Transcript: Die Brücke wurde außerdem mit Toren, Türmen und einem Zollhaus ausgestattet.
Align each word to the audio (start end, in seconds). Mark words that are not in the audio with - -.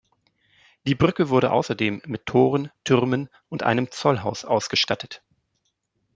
Die 0.87 0.95
Brücke 0.95 1.29
wurde 1.29 1.51
außerdem 1.51 2.01
mit 2.07 2.25
Toren, 2.25 2.71
Türmen 2.83 3.29
und 3.49 3.61
einem 3.61 3.91
Zollhaus 3.91 4.45
ausgestattet. 4.45 5.21